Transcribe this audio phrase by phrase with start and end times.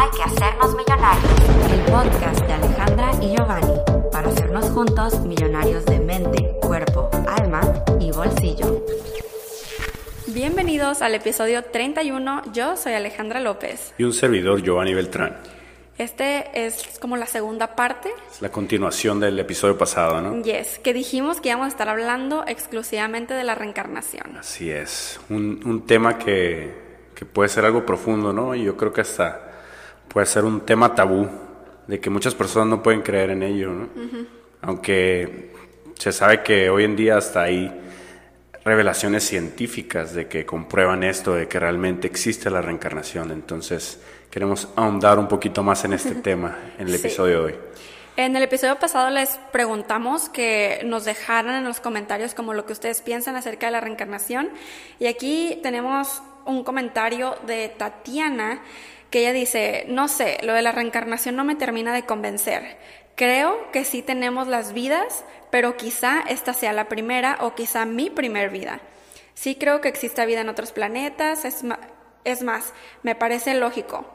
[0.00, 1.30] Hay que hacernos millonarios.
[1.70, 3.74] El podcast de Alejandra y Giovanni
[4.10, 7.60] para hacernos juntos millonarios de mente, cuerpo, alma
[8.00, 8.82] y bolsillo.
[10.28, 12.44] Bienvenidos al episodio 31.
[12.54, 13.92] Yo soy Alejandra López.
[13.98, 15.36] Y un servidor, Giovanni Beltrán.
[15.98, 18.10] Este es como la segunda parte.
[18.32, 20.42] Es la continuación del episodio pasado, ¿no?
[20.42, 24.38] Yes, que dijimos que íbamos a estar hablando exclusivamente de la reencarnación.
[24.38, 25.20] Así es.
[25.28, 26.72] Un, un tema que,
[27.14, 28.54] que puede ser algo profundo, ¿no?
[28.54, 29.49] Y yo creo que hasta
[30.12, 31.28] puede ser un tema tabú,
[31.86, 33.88] de que muchas personas no pueden creer en ello, ¿no?
[34.62, 35.52] Aunque
[35.98, 37.72] se sabe que hoy en día hasta hay
[38.64, 43.30] revelaciones científicas de que comprueban esto, de que realmente existe la reencarnación.
[43.30, 47.06] Entonces, queremos ahondar un poquito más en este tema en el Sí.
[47.06, 47.54] episodio de hoy.
[48.16, 52.74] En el episodio pasado les preguntamos que nos dejaran en los comentarios como lo que
[52.74, 54.50] ustedes piensan acerca de la reencarnación.
[54.98, 58.60] Y aquí tenemos un comentario de Tatiana
[59.10, 62.78] que ella dice, no sé, lo de la reencarnación no me termina de convencer.
[63.16, 68.08] Creo que sí tenemos las vidas, pero quizá esta sea la primera o quizá mi
[68.08, 68.80] primer vida.
[69.34, 71.62] Sí creo que existe vida en otros planetas, es,
[72.24, 74.06] es más, me parece lógico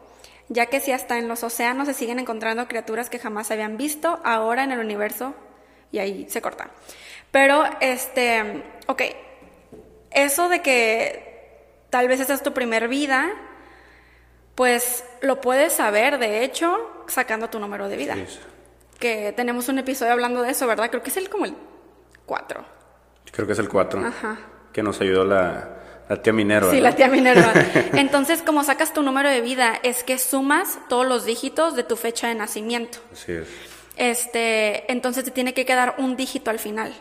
[0.50, 3.78] ya que si hasta en los océanos se siguen encontrando criaturas que jamás se habían
[3.78, 5.34] visto, ahora en el universo,
[5.92, 6.70] y ahí se corta.
[7.32, 9.02] Pero, este, ok,
[10.12, 13.32] eso de que tal vez esa es tu primer vida,
[14.56, 18.16] pues lo puedes saber, de hecho, sacando tu número de vida.
[18.16, 18.40] Sí.
[19.00, 20.90] Que tenemos un episodio hablando de eso, ¿verdad?
[20.90, 21.56] Creo que es el como el
[22.26, 22.64] 4.
[23.32, 24.38] Creo que es el 4, Ajá.
[24.72, 25.70] que nos ayudó la,
[26.08, 26.72] la tía Minerva.
[26.72, 26.84] Sí, ¿no?
[26.84, 27.52] la tía Minerva.
[27.94, 31.98] Entonces, como sacas tu número de vida, es que sumas todos los dígitos de tu
[31.98, 33.00] fecha de nacimiento.
[33.12, 33.48] Así es.
[33.98, 36.94] Este, entonces te tiene que quedar un dígito al final.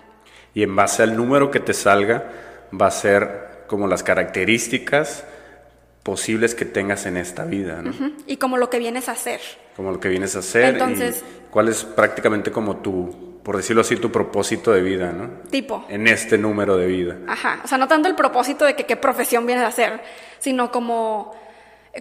[0.54, 2.30] Y en base al número que te salga,
[2.72, 5.24] va a ser como las características
[6.04, 7.92] posibles que tengas en esta vida, ¿no?
[8.28, 9.40] Y como lo que vienes a hacer.
[9.74, 13.80] Como lo que vienes a hacer Entonces- y cuál es prácticamente como tu, por decirlo
[13.80, 15.28] así, tu propósito de vida, ¿no?
[15.50, 15.84] Tipo.
[15.88, 17.16] En este número de vida.
[17.26, 17.60] Ajá.
[17.64, 20.00] O sea, no tanto el propósito de que qué profesión vienes a hacer,
[20.38, 21.34] sino como,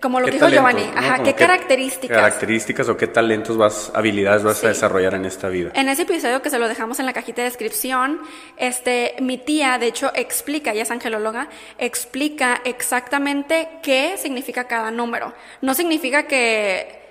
[0.02, 0.92] como lo ¿Qué que dijo talentos, Giovanni.
[0.94, 1.00] no?
[1.00, 1.12] Ajá.
[1.18, 2.18] Como ¿Qué características?
[2.18, 4.66] Características o qué talentos vas, habilidades vas Sí.
[4.66, 5.72] a desarrollar en esta vida.
[5.76, 8.20] En ese episodio que se lo dejamos en la cajita de descripción,
[8.58, 15.34] este, mi tía, de hecho, explica, ella es angelóloga, explica exactamente qué significa cada número.
[15.62, 17.02] No significa que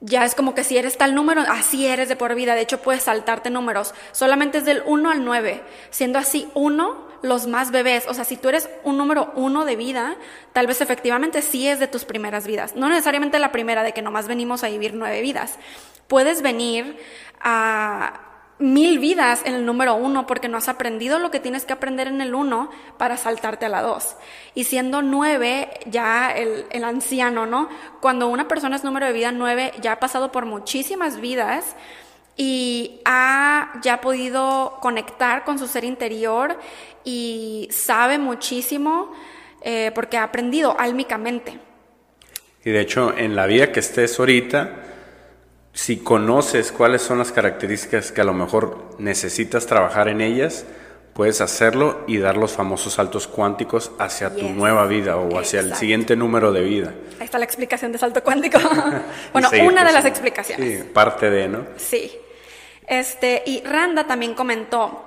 [0.00, 2.54] ya es como que si eres tal número, así eres de por vida.
[2.54, 3.94] De hecho, puedes saltarte números.
[4.12, 5.62] Solamente es del 1 al 9.
[5.90, 8.04] Siendo así 1 los más bebés.
[8.06, 10.16] O sea, si tú eres un número 1 de vida,
[10.52, 12.76] tal vez efectivamente sí es de tus primeras vidas.
[12.76, 15.58] No necesariamente la primera de que nomás venimos a vivir nueve vidas.
[16.06, 16.98] Puedes venir
[17.40, 18.20] a
[18.58, 22.08] mil vidas en el número uno porque no has aprendido lo que tienes que aprender
[22.08, 24.16] en el uno para saltarte a la dos.
[24.54, 27.70] Y siendo nueve, ya el, el anciano, ¿no?
[28.02, 31.74] Cuando una persona es número de vida nueve, ya ha pasado por muchísimas vidas
[32.36, 36.58] y ha ya podido conectar con su ser interior
[37.04, 39.12] y sabe muchísimo
[39.62, 41.58] eh, porque ha aprendido álmicamente.
[42.64, 44.70] Y de hecho, en la vida que estés ahorita,
[45.72, 50.64] si conoces cuáles son las características que a lo mejor necesitas trabajar en ellas,
[51.14, 54.56] puedes hacerlo y dar los famosos saltos cuánticos hacia tu Yes.
[54.56, 56.94] nueva vida o hacia el siguiente número de vida.
[57.20, 58.58] Ahí está la explicación de salto cuántico.
[59.32, 60.82] bueno, una de las explicaciones.
[60.82, 61.66] Sí, parte de, ¿no?
[61.76, 62.10] Sí.
[62.86, 65.04] Este, y Randa también comentó,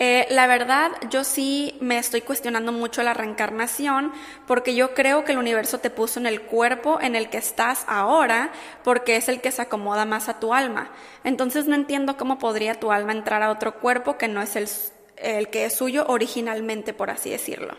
[0.00, 4.12] eh, la verdad, yo sí me estoy cuestionando mucho la reencarnación
[4.46, 7.84] porque yo creo que el universo te puso en el cuerpo en el que estás
[7.88, 8.52] ahora
[8.84, 10.92] porque es el que se acomoda más a tu alma.
[11.24, 14.68] Entonces no entiendo cómo podría tu alma entrar a otro cuerpo que no es el,
[15.16, 17.76] el que es suyo originalmente, por así decirlo.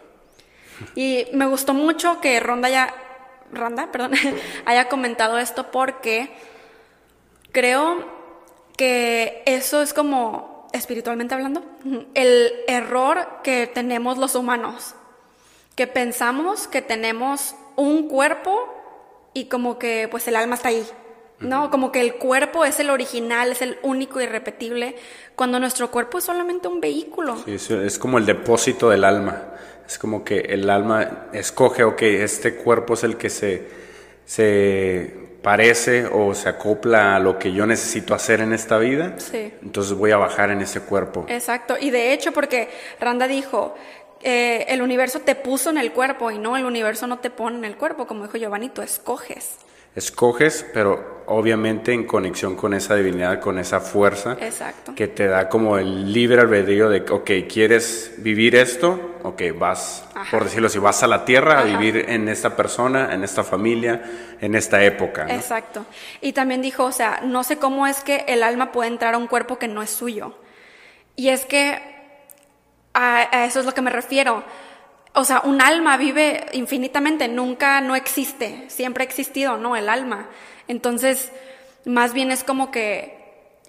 [0.95, 2.93] Y me gustó mucho que Ronda haya,
[3.53, 4.11] Ronda, perdón,
[4.65, 6.29] haya comentado esto porque
[7.53, 8.18] creo
[8.79, 11.61] que eso es como, espiritualmente hablando,
[12.13, 14.95] el error que tenemos los humanos,
[15.75, 18.73] que pensamos que tenemos un cuerpo
[19.33, 20.87] y como que pues el alma está ahí.
[21.41, 24.95] No, como que el cuerpo es el original, es el único y irrepetible,
[25.35, 27.35] cuando nuestro cuerpo es solamente un vehículo.
[27.43, 29.55] Sí, es, es como el depósito del alma.
[29.85, 33.67] Es como que el alma escoge, ok, este cuerpo es el que se,
[34.23, 39.15] se parece o se acopla a lo que yo necesito hacer en esta vida.
[39.17, 39.53] Sí.
[39.61, 41.25] Entonces voy a bajar en ese cuerpo.
[41.29, 42.69] Exacto, y de hecho porque
[42.99, 43.75] Randa dijo,
[44.21, 47.57] eh, el universo te puso en el cuerpo y no, el universo no te pone
[47.57, 49.57] en el cuerpo, como dijo Giovanni, tú escoges.
[49.95, 54.95] Escoges, pero obviamente en conexión con esa divinidad, con esa fuerza Exacto.
[54.95, 59.17] que te da como el libre albedrío de, ok, ¿quieres vivir esto?
[59.21, 60.31] Ok, vas, Ajá.
[60.31, 64.01] por decirlo así, vas a la tierra a vivir en esta persona, en esta familia,
[64.41, 65.25] en esta época.
[65.25, 65.33] ¿no?
[65.33, 65.85] Exacto.
[66.19, 69.17] Y también dijo, o sea, no sé cómo es que el alma puede entrar a
[69.19, 70.33] un cuerpo que no es suyo.
[71.15, 71.79] Y es que
[72.93, 74.43] a, a eso es lo que me refiero.
[75.13, 79.75] O sea, un alma vive infinitamente, nunca no existe, siempre ha existido, ¿no?
[79.75, 80.29] El alma.
[80.67, 81.31] Entonces,
[81.85, 83.17] más bien es como que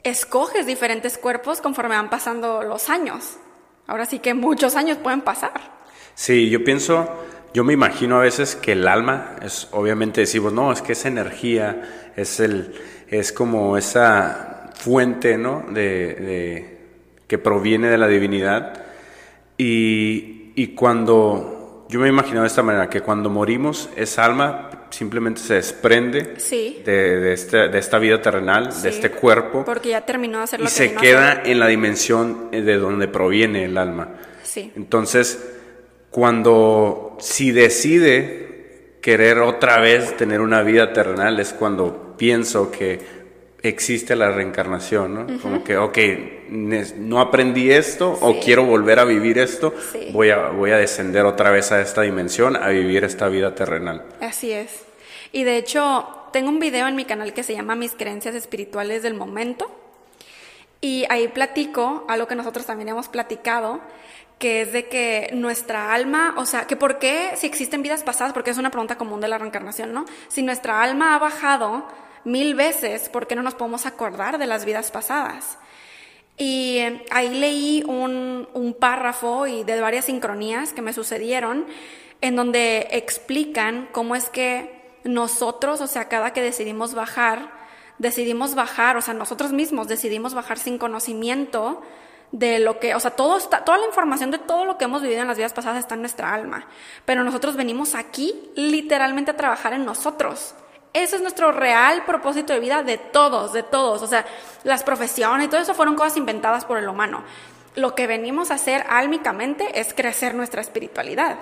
[0.05, 3.37] escoges diferentes cuerpos conforme van pasando los años.
[3.87, 5.53] Ahora sí que muchos años pueden pasar.
[6.15, 7.09] Sí, yo pienso,
[7.55, 11.09] yo me imagino a veces que el alma es, obviamente decimos, no, es que esa
[11.09, 12.75] energía es el,
[13.09, 15.65] es como esa fuente, ¿no?
[15.71, 16.81] De, de-
[17.27, 18.85] que proviene de la divinidad.
[19.57, 25.41] Y, y cuando, yo me imagino de esta manera, que cuando morimos, esa alma simplemente
[25.41, 26.83] se desprende Sí.
[26.85, 28.83] de, de este- de esta vida terrenal, Sí.
[28.83, 31.47] de este cuerpo, Porque ya terminó de hacer lo y que se queda hacer.
[31.49, 34.09] en la dimensión eh, de donde proviene el alma.
[34.43, 34.73] Sí.
[34.77, 35.57] Entonces,
[36.11, 43.20] cuando si decide querer otra vez tener una vida terrenal, es cuando pienso que
[43.63, 45.41] existe la reencarnación, ¿no?
[45.41, 45.99] Como que, ok,
[46.51, 50.09] no aprendí esto o quiero volver a vivir esto, Sí.
[50.13, 54.05] voy, a, voy a descender otra vez a esta dimensión, a vivir esta vida terrenal.
[54.21, 54.85] Así es.
[55.33, 59.03] Y de hecho, tengo un video en mi canal que se llama Mis creencias espirituales
[59.03, 59.71] del momento.
[60.81, 63.81] Y ahí platico algo que nosotros también hemos platicado,
[64.39, 68.33] que es de que nuestra alma, o sea, que por qué si existen vidas pasadas,
[68.33, 70.07] porque es una pregunta común de la reencarnación, ¿no?
[70.29, 71.85] Si nuestra alma ha bajado
[72.25, 75.59] mil veces, ¿por qué no nos podemos acordar de las vidas pasadas?
[76.37, 76.79] Y
[77.11, 81.67] ahí leí un, un párrafo y de varias sincronías que me sucedieron
[82.21, 87.51] en donde explican cómo es que nosotros, o sea, cada que decidimos bajar,
[87.99, 91.83] decidimos bajar, o sea, nosotros mismos decidimos bajar sin conocimiento
[92.33, 95.03] de lo que, o sea, todo está, toda la información de todo lo que hemos
[95.03, 96.67] vivido en las vidas pasadas está en nuestra alma,
[97.05, 100.55] pero nosotros venimos aquí literalmente a trabajar en nosotros.
[100.93, 104.03] Ese es nuestro real propósito de vida de todos, de todos.
[104.03, 104.25] O sea,
[104.65, 107.23] las profesiones y todo eso fueron cosas inventadas por el humano.
[107.77, 111.39] Lo que venimos a hacer álmicamente es crecer nuestra espiritualidad.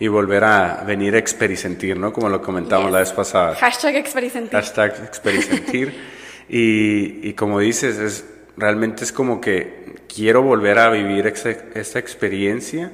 [0.00, 2.12] Y volver a venir a experisentir, ¿no?
[2.12, 2.92] Como lo comentamos Yes.
[2.92, 3.54] la vez pasada.
[3.56, 4.52] Hashtag experisentir.
[4.52, 5.94] Hashtag experisentir.
[6.48, 8.24] y, y como dices, es,
[8.56, 12.92] realmente es como que quiero volver a vivir esta experiencia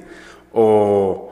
[0.51, 1.31] o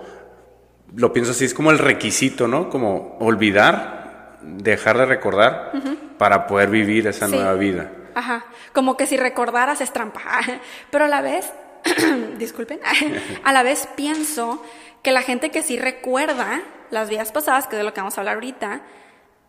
[0.95, 2.69] lo pienso así, es como el requisito, ¿no?
[2.69, 4.02] Como olvidar,
[4.43, 5.71] dejar de recordar
[6.17, 7.35] para poder vivir esa Sí.
[7.35, 7.91] nueva vida.
[8.15, 10.21] Ajá, como que si recordaras es trampa.
[10.91, 11.51] Pero a la vez,
[12.37, 12.79] disculpen,
[13.43, 14.63] a la vez pienso
[15.01, 16.61] que la gente que sí recuerda
[16.91, 18.81] las vidas pasadas, que es de lo que vamos a hablar ahorita,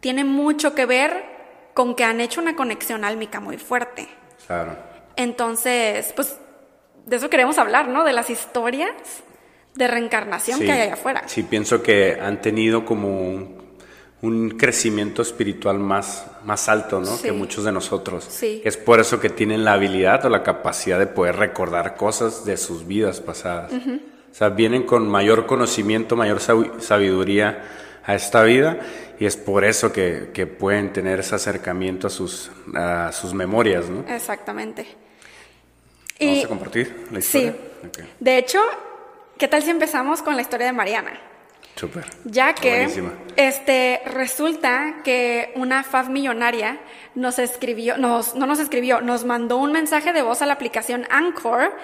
[0.01, 1.25] tiene mucho que ver
[1.75, 4.09] con que han hecho una conexión álmica muy fuerte.
[4.47, 4.77] Claro.
[5.17, 6.39] Entonces, pues
[7.07, 8.05] de eso queremos hablar, ¿no?
[8.05, 8.93] De las historias
[9.75, 11.23] de reencarnación Sí, que hay allá afuera.
[11.27, 13.64] Sí, pienso que han tenido como un,
[14.25, 17.07] un crecimiento espiritual más, más alto, ¿no?
[17.17, 17.25] Sí.
[17.25, 18.25] Que muchos de nosotros.
[18.29, 18.63] Sí.
[18.65, 22.57] Es por eso que tienen la habilidad o la capacidad de poder recordar cosas de
[22.57, 23.73] sus vidas pasadas.
[23.73, 27.65] O sea, vienen con mayor conocimiento, mayor sabi- sabiduría
[28.05, 28.79] a esta vida
[29.21, 33.89] y es por eso que, que pueden tener ese acercamiento a sus, a sus memorias,
[33.89, 34.05] ¿no?
[34.13, 34.87] Exactamente.
[36.21, 37.39] Vamos Y- a compartir la Sí.
[37.39, 37.57] historia.
[37.87, 38.61] Ok, De hecho,
[39.39, 41.13] ¿qué tal si empezamos con la historia de Mariana?
[41.77, 42.07] Súper.
[42.25, 42.89] Ya que
[43.37, 46.81] este resulta que una fav millonaria
[47.17, 51.07] nos escribió, nos, no nos escribió, nos mandó un mensaje de voz a la aplicación
[51.11, 51.77] Anchor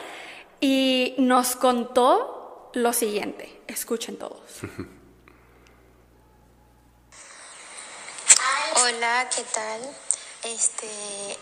[0.60, 3.60] y nos contó lo siguiente.
[3.66, 4.40] Escuchen todos.
[8.82, 9.80] Hola, ¿qué tal?
[10.44, 10.86] Este,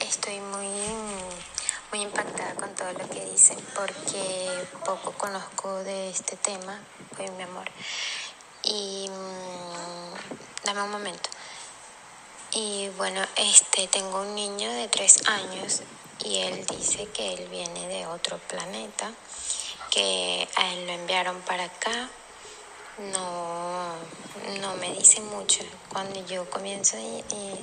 [0.01, 0.69] estoy muy,
[1.93, 4.49] muy impactada con todo lo que dicen porque
[4.85, 6.81] poco conozco de este tema,
[7.17, 7.69] pues mi amor.
[8.63, 11.31] Y mm, dame un momento.
[12.53, 15.83] Y bueno, este, tengo un niño de tres años
[16.25, 19.13] y él dice que él viene de otro planeta,
[19.91, 22.11] que a él lo enviaron para acá
[22.99, 23.95] no,
[24.61, 25.63] no me dice mucho.
[25.89, 27.61] Cuando yo comienzo a, eh,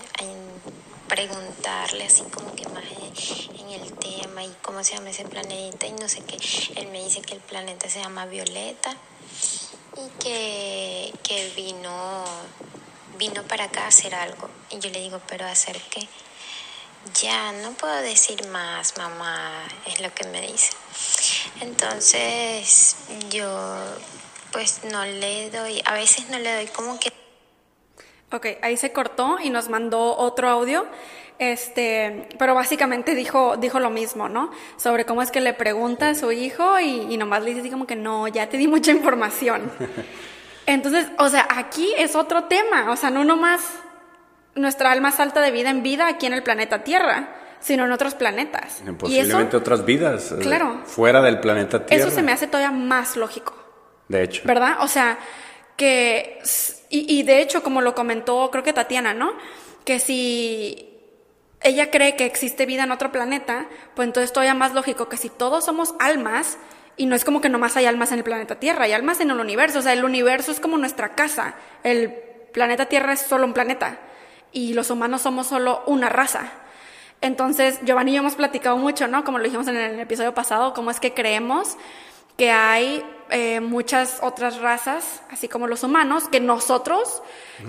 [1.08, 2.84] preguntarle así como que más
[3.60, 6.38] en el tema y cómo se llama ese planeta y no sé qué,
[6.76, 8.96] él me dice que el planeta se llama Violeta
[9.98, 12.24] y que, que vino,
[13.18, 14.50] vino para acá a hacer algo.
[14.70, 16.08] Y yo le digo, pero ¿hacer qué?
[17.22, 20.72] Ya, no puedo decir más, mamá, es lo que me dice.
[21.62, 22.96] Entonces,
[23.30, 23.50] yo
[24.52, 27.12] pues no le doy, a veces no le doy como que...
[28.32, 30.88] Ok, ahí se cortó y nos mandó otro audio.
[31.38, 34.52] Este, pero básicamente dijo, dijo lo mismo, ¿no?
[34.78, 37.70] Sobre cómo es que le pregunta a su hijo y, y nomás le dice así
[37.70, 39.70] como que no, ya te di mucha información.
[40.66, 43.62] Entonces, o sea, aquí es otro tema, o sea, no nomás
[44.56, 48.16] nuestra alma salta de vida en vida aquí en el planeta Tierra, sino en otros
[48.16, 48.82] planetas.
[48.82, 50.32] En y posiblemente eso, otras vidas.
[50.32, 50.82] eh, Claro.
[50.86, 52.06] Fuera del planeta Tierra.
[52.06, 53.54] eso se me hace todavía más lógico.
[54.08, 54.42] De hecho.
[54.46, 54.78] ¿verdad?
[54.82, 55.18] O sea,
[55.76, 56.40] que,
[56.90, 59.34] y, y de hecho, como lo comentó, creo que Tatiana, ¿no?
[59.84, 60.95] Que si
[61.62, 65.30] ella cree que existe vida en otro planeta, pues entonces todavía más lógico que si
[65.30, 66.58] todos somos almas,
[66.98, 69.32] y no es como que nomás hay almas en el planeta Tierra, hay almas en
[69.32, 72.14] el universo, o sea, el universo es como nuestra casa, el
[72.54, 74.00] planeta Tierra es solo un planeta,
[74.52, 76.52] y los humanos somos solo una raza.
[77.22, 79.24] Entonces, Giovanni y yo hemos platicado mucho, ¿no?
[79.24, 81.78] Como lo dijimos en el episodio pasado, cómo es que creemos
[82.38, 87.22] que hay eh, muchas otras razas, así como los humanos, que nosotros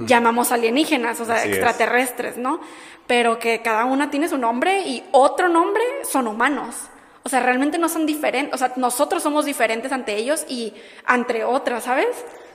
[0.06, 1.56] llamamos alienígenas, o sea, Así es.
[1.56, 2.60] extraterrestres, ¿no?
[3.06, 6.74] Pero que cada una tiene su nombre y otro nombre son humanos.
[7.22, 11.44] O sea, realmente no son diferentes, o sea, nosotros somos diferentes ante ellos y ante
[11.44, 12.06] otras, ¿sabes?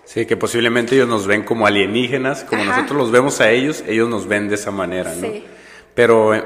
[0.06, 2.72] Sí, que posiblemente ellos nos ven como alienígenas, como Ajá.
[2.78, 5.28] nosotros los vemos a ellos, ellos nos ven de esa manera, ¿no?
[5.28, 5.46] Sí.
[5.94, 6.44] Pero eh,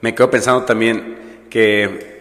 [0.00, 2.15] me quedo pensando también que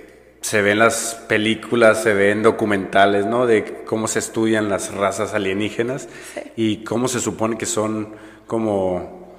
[0.45, 3.47] se ven las películas, se ven documentales, ¿no?
[3.47, 6.07] De cómo se estudian las razas alienígenas
[6.55, 8.09] y cómo se supone que son
[8.45, 9.33] como,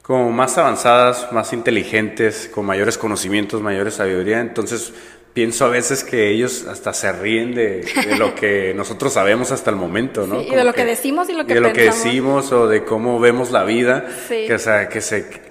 [0.00, 4.38] como más avanzadas, más inteligentes, con mayores conocimientos, mayores sabiduría.
[4.38, 4.92] Entonces
[5.32, 9.70] pienso a veces que ellos hasta se ríen de, de lo que nosotros sabemos hasta
[9.70, 10.38] el momento, ¿no?
[10.38, 12.68] Sí, y de lo que decimos y lo que y de lo que decimos o
[12.68, 14.06] de cómo vemos la vida.
[14.28, 14.44] Sí.
[14.46, 15.47] Que, o sea, que se...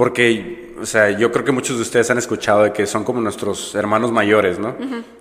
[0.00, 3.20] Porque, o sea, yo creo que muchos de ustedes han escuchado de que son como
[3.20, 4.74] nuestros hermanos mayores, ¿no?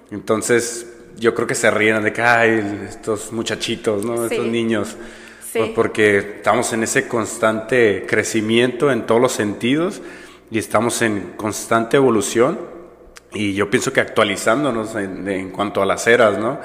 [0.09, 4.15] Entonces, yo creo que se ríen de que, ay, estos muchachitos, ¿no?
[4.29, 4.36] Sí.
[4.36, 4.95] Estos niños.
[5.51, 5.59] Sí.
[5.59, 10.01] Pues porque estamos en ese constante crecimiento en todos los sentidos
[10.50, 12.57] y estamos en constante evolución
[13.33, 16.57] y yo pienso que actualizándonos en, en cuanto a las eras, ¿no?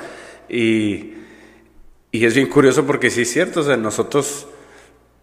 [0.48, 1.14] Y,
[2.12, 4.46] y es bien curioso porque sí es cierto, o sea, nosotros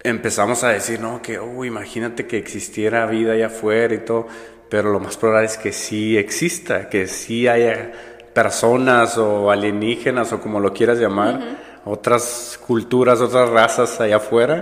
[0.03, 4.27] empezamos a decir, no, que, oh, imagínate que existiera vida allá afuera y todo,
[4.69, 7.91] pero lo más probable es que sí exista, que sí haya
[8.33, 11.39] personas o alienígenas o como lo quieras llamar,
[11.85, 14.59] otras culturas, otras razas allá afuera,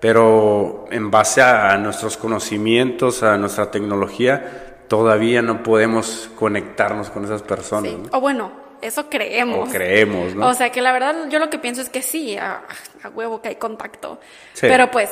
[0.00, 7.42] pero en base a nuestros conocimientos, a nuestra tecnología, todavía no podemos conectarnos con esas
[7.42, 7.90] personas.
[7.90, 7.98] Sí.
[7.98, 8.16] ¿no?
[8.16, 9.68] O bueno, eso creemos.
[9.68, 10.48] O creemos, ¿no?
[10.48, 12.36] O sea que la verdad yo lo que pienso es que sí,
[13.04, 14.18] a, huevo que hay contacto.
[14.52, 14.66] Sí.
[14.68, 15.10] Pero pues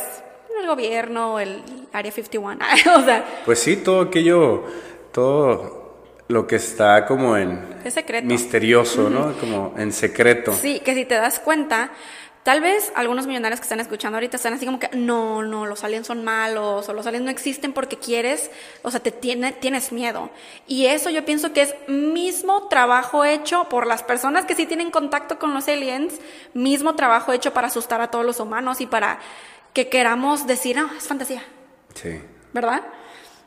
[0.60, 2.58] el gobierno, el Área 51,
[2.96, 4.64] o sea, Pues sí, todo aquello,
[5.12, 5.82] todo
[6.28, 8.26] lo que está como en Es secreto.
[8.26, 9.32] misterioso, ¿no?
[9.38, 10.52] Como en secreto.
[10.52, 11.90] sí, que si te das cuenta,
[12.42, 15.84] tal vez algunos millonarios que están escuchando ahorita están así como que no, no, los
[15.84, 18.50] aliens son malos o los aliens no existen porque quieres,
[18.82, 20.30] o sea, te tiene, tienes miedo.
[20.66, 24.90] Y eso yo pienso que es mismo trabajo hecho por las personas que sí tienen
[24.90, 26.14] contacto con los aliens,
[26.54, 29.18] mismo trabajo hecho para asustar a todos los humanos y para
[29.72, 31.42] que queramos decir, no, es fantasía.
[31.94, 32.20] Sí.
[32.52, 32.82] ¿verdad?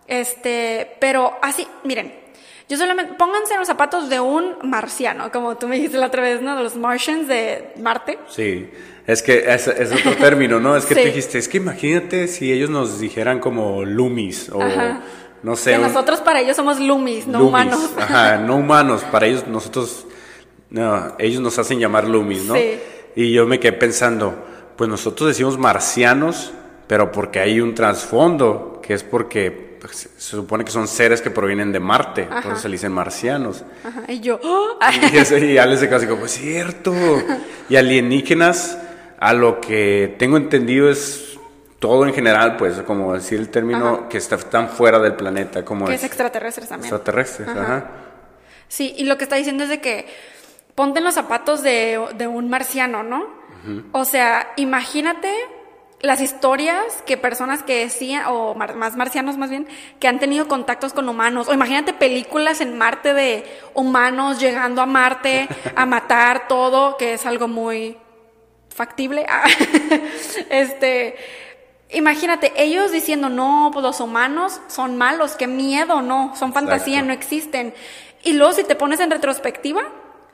[0.07, 2.24] Este, pero así, miren,
[2.67, 6.21] yo solamente, pónganse en los zapatos de un marciano, como tú me dijiste la otra
[6.23, 6.55] vez, ¿no?
[6.55, 8.17] De los Martians de Marte.
[8.29, 8.69] Sí,
[9.05, 10.75] es que es, es otro término, ¿no?
[10.75, 11.01] Es que Sí.
[11.01, 15.01] tú dijiste, es que imagínate si ellos nos dijeran como Loomis o Ajá.
[15.43, 15.73] no sé.
[15.73, 17.91] que nosotros para ellos somos Loomis, no humanos.
[17.97, 20.07] Ajá, no humanos, para ellos nosotros,
[20.71, 22.55] no, ellos nos hacen llamar Loomis, ¿no?
[22.55, 22.79] Sí.
[23.15, 24.33] Y yo me quedé pensando,
[24.75, 26.51] pues nosotros decimos marcianos,
[26.87, 31.71] pero porque hay un trasfondo, que es porque se supone que son seres que provienen
[31.71, 32.49] de Marte, por Ajá.
[32.53, 33.63] eso se le dicen marcianos.
[33.83, 34.77] Ajá, y yo, ¡oh!
[35.13, 36.93] Y, eso, y Alex se quedó así como, pues cierto.
[37.69, 38.77] Y alienígenas,
[39.19, 41.37] a lo que tengo entendido es
[41.79, 44.09] todo en general, pues, como decir el término Ajá.
[44.09, 46.93] que está tan fuera del planeta, como que es es extraterrestres también.
[46.93, 47.47] extraterrestres.
[47.49, 47.61] Ajá.
[47.61, 47.91] Ajá.
[48.67, 50.07] Sí, y lo que está diciendo es de que
[50.75, 53.27] ponte en los zapatos de, de un marciano, ¿no?
[53.93, 55.31] O sea, imagínate
[56.05, 59.67] las historias que personas que decían, o mar- más marcianos más bien,
[59.99, 63.43] que han tenido contactos con humanos, o imagínate películas en Marte de
[63.73, 67.97] humanos llegando a Marte a matar todo, que es algo muy
[68.69, 69.25] factible.
[69.29, 69.43] Ah,
[70.49, 71.15] este,
[71.89, 77.07] imagínate, ellos diciendo, no, pues los humanos son malos, qué miedo, no, son fantasía, Exacto.
[77.07, 77.73] no existen.
[78.23, 79.83] Y luego si te pones en retrospectiva,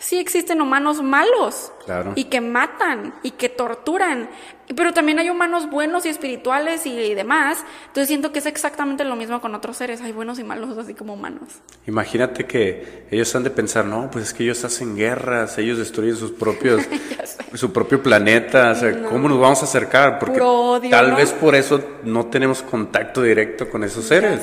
[0.02, 2.14] sí existen humanos malos Claro.
[2.16, 4.30] y que matan y que torturan,
[4.76, 7.64] pero también hay humanos buenos y espirituales y demás.
[7.88, 10.94] Entonces siento que es exactamente lo mismo con otros seres, hay buenos y malos así
[10.94, 11.50] como humanos.
[11.88, 16.16] Imagínate que ellos han de pensar, no, pues es que ellos hacen guerras, ellos destruyen
[16.16, 16.84] sus propios,
[17.56, 20.20] su propio planeta, o sea, ¿cómo nos vamos a acercar?
[20.20, 21.16] Porque odio, tal ¿no?
[21.18, 24.42] vez por eso no tenemos contacto directo con esos seres.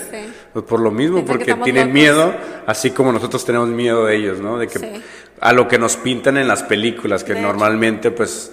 [0.52, 1.94] Pues por lo mismo, porque tienen locos.
[1.94, 2.34] miedo,
[2.66, 4.58] así como nosotros tenemos miedo de ellos, ¿no?
[4.58, 5.02] De que Sí.
[5.40, 8.52] A lo que nos pintan en las películas, que normalmente, pues,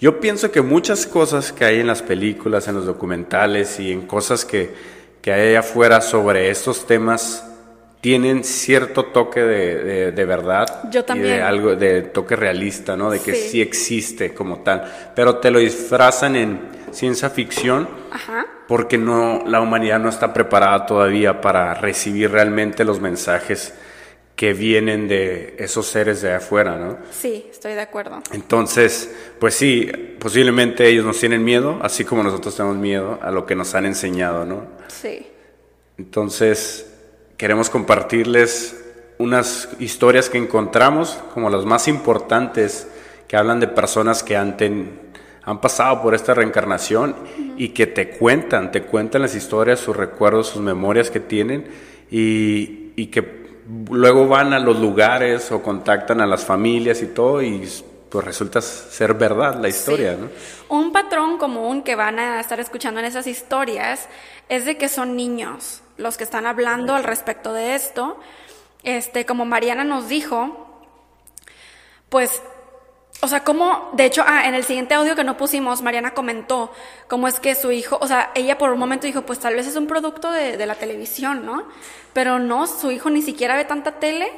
[0.00, 4.02] yo pienso que muchas cosas que hay en las películas, en los documentales y en
[4.06, 4.74] cosas que,
[5.20, 7.46] que hay allá afuera sobre estos temas
[8.00, 11.36] tienen cierto toque de, de- de verdad Yo y también.
[11.36, 13.10] de algo de toque realista, ¿no?
[13.10, 13.48] De que Sí.
[13.50, 16.60] sí existe como tal, pero te lo disfrazan en
[16.90, 18.44] ciencia ficción Ajá.
[18.66, 23.72] porque no la humanidad no está preparada todavía para recibir realmente los mensajes
[24.42, 26.98] que vienen de esos seres de afuera, ¿no?
[27.12, 28.20] Sí, estoy de acuerdo.
[28.32, 29.08] Entonces,
[29.38, 33.54] pues sí, posiblemente ellos nos tienen miedo, así como nosotros tenemos miedo a lo que
[33.54, 34.64] nos han enseñado, ¿no?
[34.88, 35.28] Sí.
[35.96, 36.92] Entonces,
[37.36, 38.84] queremos compartirles
[39.18, 42.88] unas historias que encontramos como las más importantes
[43.28, 44.98] que hablan de personas que han, ten-
[45.44, 47.14] han pasado por esta reencarnación
[47.56, 51.64] y que te cuentan, te cuentan las historias, sus recuerdos, sus memorias que tienen
[52.10, 53.41] y, y que
[53.90, 57.68] luego van a los lugares o contactan a las familias y todo y
[58.08, 60.20] pues resulta ser verdad la historia, Sí.
[60.20, 60.76] ¿no?
[60.76, 64.08] Un patrón común que van a estar escuchando en esas historias
[64.48, 68.18] es de que son niños los que están hablando al respecto de esto.
[68.82, 70.68] Este, como Mariana nos dijo,
[72.08, 72.42] pues,
[73.24, 76.72] o sea, como, de hecho, ah, en el siguiente audio que no pusimos, Mariana comentó
[77.06, 79.68] cómo es que su hijo, o sea, ella por un momento dijo, pues tal vez
[79.68, 81.62] es un producto de, de la televisión, ¿no?
[82.12, 84.28] Pero no, su hijo ni siquiera ve tanta tele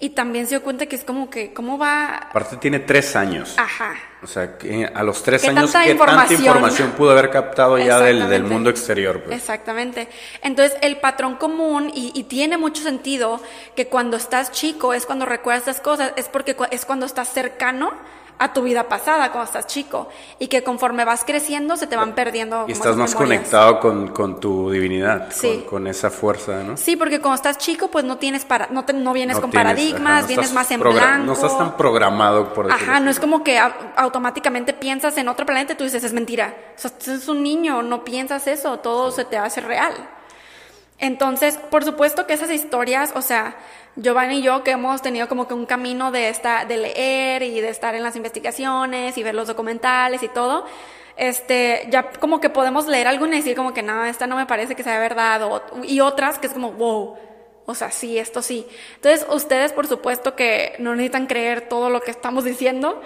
[0.00, 2.16] y también se dio cuenta que es como que, ¿cómo va?
[2.16, 3.54] Aparte tiene tres años.
[3.58, 3.94] Ajá.
[4.22, 6.90] O sea, que a los tres ¿Qué años, tanta ¿qué tanta información?
[6.90, 9.22] pudo haber captado ya del, del mundo exterior?
[9.22, 9.36] Pues?
[9.36, 10.08] Exactamente.
[10.42, 13.40] Entonces, el patrón común, y, y tiene mucho sentido,
[13.76, 17.28] que cuando estás chico es cuando recuerdas estas cosas, es porque cu- es cuando estás
[17.32, 17.92] cercano
[18.40, 22.14] a tu vida pasada, cuando estás chico, y que conforme vas creciendo se te van
[22.14, 22.64] perdiendo.
[22.66, 23.38] Y estás más memorias.
[23.40, 25.58] conectado con, con tu divinidad, Sí.
[25.68, 26.76] con, con esa fuerza, ¿no?
[26.76, 29.50] Sí, porque cuando estás chico, pues no tienes para, no, te- no vienes No con
[29.50, 31.24] tienes, paradigmas, ajá, no vienes más en blanco.
[31.26, 35.28] No estás tan programado, por decirlo Ajá, no es como que au- automáticamente piensas en
[35.28, 36.54] otro planeta y tú dices, es mentira.
[36.76, 39.94] O sea, eres un niño, no piensas eso, todo se te hace real.
[41.00, 43.56] Entonces, por supuesto que esas historias, o sea,
[43.96, 47.60] Giovanni y yo que hemos tenido como que un camino de, esta, de leer y
[47.60, 50.66] de estar en las investigaciones y ver los documentales y todo,
[51.16, 54.46] este, ya como que podemos leer algo y decir como que no, esta no me
[54.46, 57.16] parece que sea verdad, o- y otras que es como, wow,
[57.66, 58.66] o sea, sí, esto sí.
[58.96, 63.00] Entonces, ustedes, por supuesto, que no necesitan creer todo lo que estamos diciendo.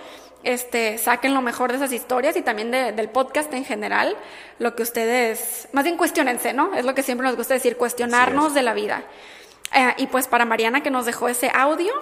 [0.44, 4.16] Este, saquen lo mejor de esas historias y también de- del podcast en general.
[4.59, 6.74] Lo que ustedes, más bien cuestionense, ¿no?
[6.74, 9.02] Es lo que siempre nos gusta decir, cuestionarnos de la vida.
[9.74, 11.92] Eh, y pues para Mariana que nos dejó ese audio,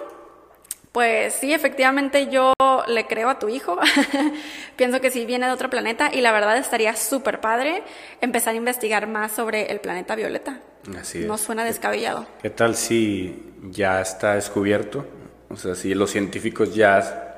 [0.91, 2.53] pues sí, efectivamente yo
[2.87, 3.79] le creo a tu hijo.
[4.75, 7.81] Pienso que sí viene de otro planeta y la verdad estaría súper padre
[8.21, 10.59] empezar a investigar más sobre el planeta Violeta.
[10.99, 11.25] Así es.
[11.25, 12.27] No suena descabellado.
[12.41, 15.05] ¿Qué tal si ya está descubierto?
[15.53, 17.37] O sea, si los científicos ya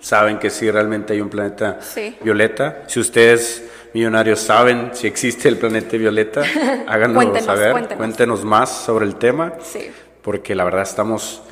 [0.00, 2.16] saben que sí realmente hay un planeta Sí.
[2.22, 2.82] violeta.
[2.86, 6.42] Si ustedes, millonarios, saben si existe el planeta violeta,
[6.86, 7.72] háganos Cuéntenos, saber.
[7.72, 7.96] cuéntenos.
[7.98, 9.54] Cuéntenos más sobre el tema.
[9.62, 9.90] Sí.
[10.22, 11.42] Porque la verdad estamos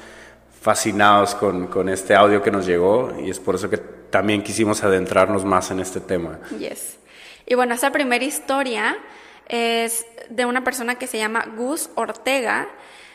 [0.61, 4.85] fascinados con, con este audio que nos llegó y es por eso que también quisimos
[4.85, 6.39] adentrarnos más en este tema.
[6.59, 6.99] Yes.
[7.47, 8.97] Y bueno, esa primera historia
[9.49, 12.69] es de una persona que se llama Gus Ortega,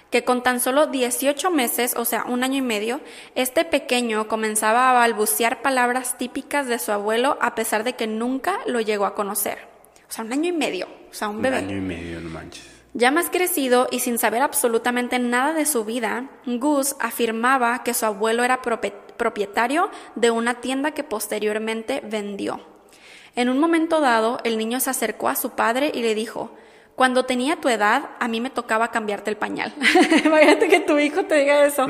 [0.09, 3.01] que con tan solo 18 meses, o sea, un año y medio,
[3.35, 8.59] este pequeño comenzaba a balbucear palabras típicas de su abuelo a pesar de que nunca
[8.65, 9.59] lo llegó a conocer.
[10.09, 11.57] O sea, un año y medio, o sea, un Un bebé.
[11.57, 12.65] año y medio, no manches.
[12.93, 18.05] Ya más crecido y sin saber absolutamente nada de su vida, Gus afirmaba que su
[18.05, 22.61] abuelo era propietario de una tienda que posteriormente vendió.
[23.35, 26.49] En un momento dado, el niño se acercó a su padre y le dijo,
[26.97, 29.71] cuando tenía tu edad, a mí me tocaba cambiarte el pañal.
[30.25, 31.85] Imagínate que tu hijo te diga eso.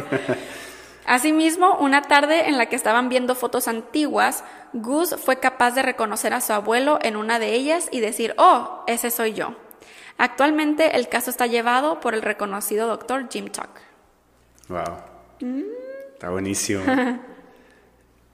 [1.05, 4.43] Asimismo, una tarde en la que estaban viendo fotos antiguas,
[4.73, 8.83] Gus fue capaz de reconocer a su abuelo en una de ellas y decir, oh,
[8.85, 9.55] ese soy yo.
[10.17, 13.69] Actualmente el caso está llevado por el reconocido doctor Jim Tuck.
[14.67, 14.97] Wow.
[16.15, 16.83] Está buenísimo.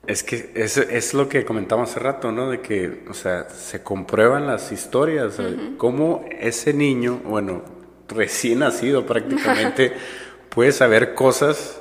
[0.06, 2.50] es que es, es lo que comentamos hace rato, ¿no?
[2.50, 5.36] De que, o sea, se comprueban las historias.
[5.36, 7.64] sea, Cómo ese niño, bueno,
[8.10, 9.94] recién nacido prácticamente,
[10.50, 11.80] puede saber cosas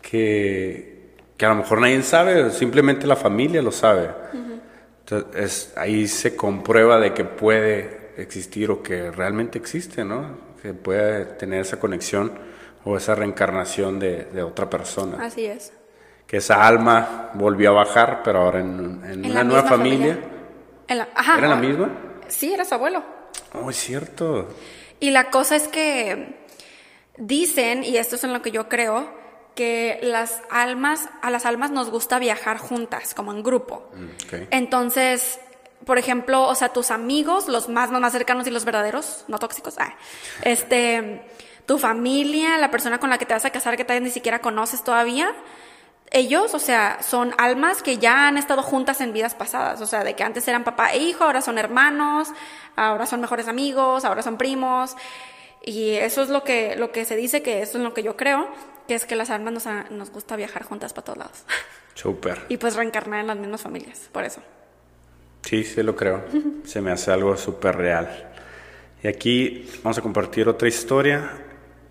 [0.00, 4.10] que, que a lo mejor nadie sabe, simplemente la familia lo sabe.
[5.00, 10.36] Entonces, ahí se comprueba de que puede existir o que realmente existe, ¿no?
[10.62, 12.32] Que puede tener esa conexión
[12.84, 15.18] o esa reencarnación de, de otra persona.
[15.24, 15.72] Así es.
[16.28, 20.16] Que esa alma volvió a bajar, pero ahora en, en En una nueva familia.
[20.86, 21.38] En la- ajá.
[21.38, 21.90] ¿Era la misma?
[22.28, 23.02] Sí, era su abuelo.
[23.54, 24.48] Oh, es cierto.
[25.00, 26.46] Y la cosa es que
[27.16, 29.10] dicen, y esto es en lo que yo creo,
[29.54, 33.90] que las almas, a las almas nos gusta viajar juntas, como en grupo.
[33.94, 34.36] Mm.
[34.50, 35.40] Entonces,
[35.84, 39.38] por ejemplo, o sea, tus amigos, los más, más, más cercanos y los verdaderos, no
[39.38, 39.94] tóxicos, ah,
[40.42, 41.22] este,
[41.66, 44.40] tu familia, la persona con la que te vas a casar que todavía ni siquiera
[44.40, 45.32] conoces todavía,
[46.10, 50.04] ellos, o sea, son almas que ya han estado juntas en vidas pasadas, o sea,
[50.04, 52.28] de que antes eran papá e hijo, ahora son hermanos,
[52.76, 54.96] ahora son mejores amigos, ahora son primos,
[55.64, 58.16] y eso es lo que, lo que se dice, que eso es lo que yo
[58.16, 58.48] creo,
[58.86, 61.44] que es que las almas nos, nos gusta viajar juntas para todos lados,
[61.94, 62.46] Súper.
[62.48, 64.40] y pues reencarnar en las mismas familias, por eso.
[65.42, 66.24] Sí, sí lo creo.
[66.64, 68.30] Se me hace algo súper real.
[69.02, 71.30] Y aquí vamos a compartir otra historia.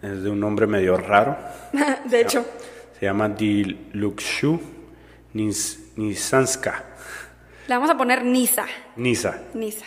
[0.01, 1.35] Es de un hombre medio raro.
[2.05, 2.45] de hecho,
[2.99, 4.59] Se llama Dilukshu
[5.33, 6.83] Nis- Nisanska.
[7.67, 9.41] le vamos a poner Nisa, Nisa.
[9.53, 9.85] Nisa.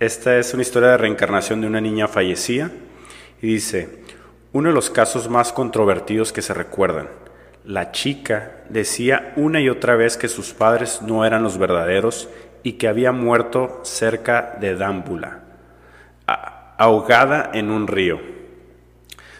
[0.00, 2.70] Esta es una historia de reencarnación de una niña fallecida.
[3.42, 4.00] Y dice,
[4.52, 7.08] uno de los casos más controvertidos que se recuerdan.
[7.64, 12.28] La chica decía una y otra vez que sus padres no eran los verdaderos
[12.62, 15.40] y que había muerto cerca de Dámbula,
[16.78, 18.20] ahogada en un río.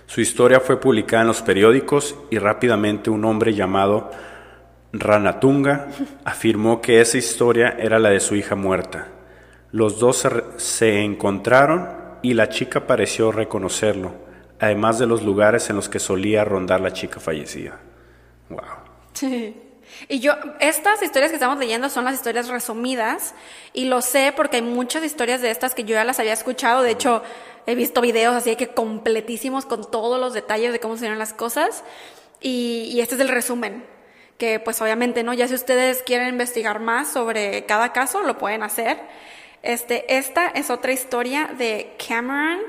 [0.07, 4.11] Su historia fue publicada en los periódicos y rápidamente un hombre llamado
[4.92, 5.88] Ranatunga
[6.25, 9.09] afirmó que esa historia era la de su hija muerta.
[9.73, 11.88] Los dos se, encontraron
[12.23, 14.14] y la chica pareció reconocerlo,
[14.61, 17.79] además de los lugares en los que solía rondar la chica fallecida.
[18.49, 18.61] Wow.
[19.12, 19.66] Sí.
[20.09, 23.35] Y yo, estas historias que estamos leyendo son las historias resumidas
[23.73, 26.83] y lo sé porque hay muchas historias de estas que yo ya las había escuchado.
[26.83, 27.23] De hecho,
[27.67, 31.33] he visto videos así que completísimos con todos los detalles de cómo se dieron las
[31.33, 31.83] cosas.
[32.41, 33.85] Y, y este es el resumen.
[34.39, 35.33] Que pues obviamente, ¿no?
[35.33, 38.99] Ya si ustedes quieren investigar más sobre cada caso, lo pueden hacer.
[39.63, 42.61] Este, esta es otra historia de Cameron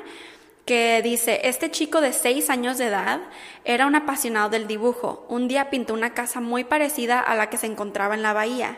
[0.67, 3.21] que dice, este chico de 6 años de edad
[3.63, 5.25] era un apasionado del dibujo.
[5.30, 8.77] Un día pintó una casa muy parecida a la que se encontraba en la bahía.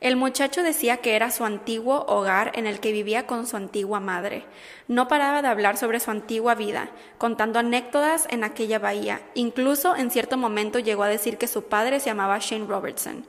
[0.00, 4.00] El muchacho decía que era su antiguo hogar en el que vivía con su antigua
[4.00, 4.44] madre.
[4.88, 9.20] No paraba de hablar sobre su antigua vida, contando anécdotas en aquella bahía.
[9.34, 13.24] Incluso en cierto momento llegó a decir que su padre se llamaba Shane Robertson.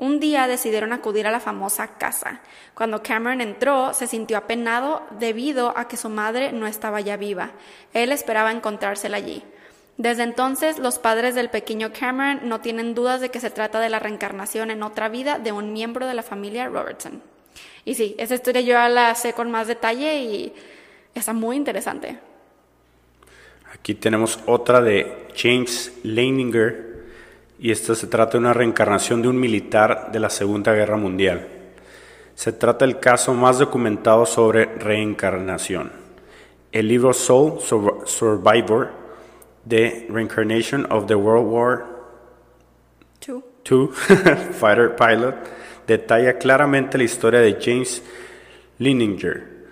[0.00, 2.40] Un día decidieron acudir a la famosa casa.
[2.72, 7.50] Cuando Cameron entró, se sintió apenado debido a que su madre no estaba ya viva.
[7.92, 9.42] Él esperaba encontrársela allí.
[9.98, 13.90] Desde entonces, los padres del pequeño Cameron no tienen dudas de que se trata de
[13.90, 17.22] la reencarnación en otra vida de un miembro de la familia Robertson.
[17.84, 20.54] Y sí, esa historia yo la sé con más detalle y
[21.14, 22.18] está muy interesante.
[23.74, 26.89] Aquí tenemos otra de James Leininger
[27.60, 31.46] y esta se trata de una reencarnación de un militar de la Segunda Guerra Mundial.
[32.34, 35.92] Se trata del caso más documentado sobre reencarnación.
[36.72, 38.88] El libro Soul Sur- Survivor,
[39.68, 41.86] The Reincarnation of the World War
[43.18, 43.42] Two.
[43.70, 43.88] II
[44.52, 45.34] Fighter Pilot,
[45.86, 48.02] detalla claramente la historia de James
[48.78, 49.66] Leininger,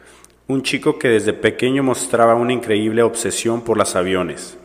[0.46, 4.58] un chico que desde pequeño mostraba una increíble obsesión por los aviones.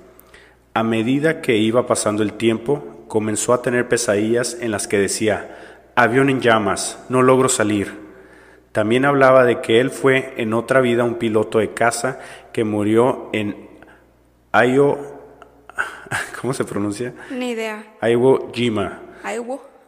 [0.73, 5.57] A medida que iba pasando el tiempo, comenzó a tener pesadillas en las que decía,
[5.95, 8.01] avión en llamas, no logro salir.
[8.71, 12.19] También hablaba de que él fue en otra vida un piloto de caza
[12.51, 13.69] que murió en
[14.51, 14.97] Ayo,
[16.41, 17.13] ¿cómo se pronuncia?
[17.31, 17.95] Ni idea.
[18.01, 19.01] Iwo Jima.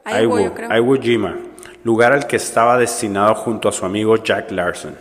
[0.06, 0.76] Yo creo.
[0.76, 1.38] Iwo Jima,
[1.84, 4.96] lugar al que estaba destinado junto a su amigo Jack Larson.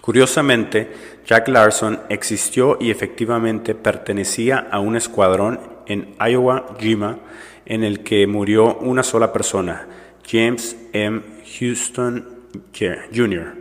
[0.00, 0.92] Curiosamente,
[1.24, 7.18] Jack Larson existió y efectivamente pertenecía a un escuadrón en Iowa Jima
[7.64, 9.86] en el que murió una sola persona,
[10.28, 11.22] James M.
[11.58, 12.28] Houston
[13.14, 13.54] Jr.